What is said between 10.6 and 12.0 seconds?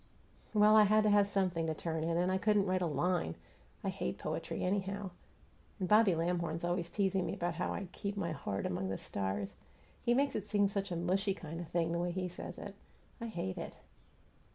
such a mushy kind of thing, the